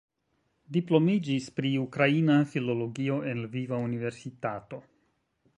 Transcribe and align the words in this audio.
Diplomiĝis 0.77 1.49
pri 1.59 1.71
ukraina 1.83 2.39
filologio 2.55 3.21
en 3.33 3.45
Lviva 3.47 3.83
Universitato. 3.91 4.85